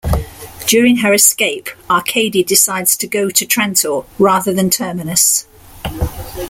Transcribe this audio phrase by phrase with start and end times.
[0.65, 5.45] During her escape, Arkady decides to go to Trantor rather than Terminus.